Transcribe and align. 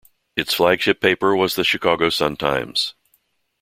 Its 0.35 0.55
flagship 0.55 0.99
paper 0.99 1.35
was 1.35 1.53
the 1.53 1.63
"Chicago 1.63 2.09
Sun-Times". 2.09 2.95